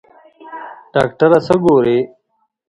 [0.93, 1.97] ډاکټره څه ګوري؟